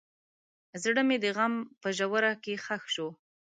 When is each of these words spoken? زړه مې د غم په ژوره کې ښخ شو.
زړه 0.83 1.01
مې 1.07 1.17
د 1.23 1.25
غم 1.35 1.53
په 1.81 1.89
ژوره 1.97 2.31
کې 2.43 2.53
ښخ 2.65 2.83
شو. 2.93 3.07